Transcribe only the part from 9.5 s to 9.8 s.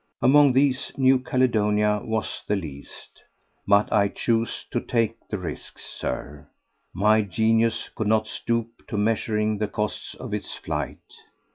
the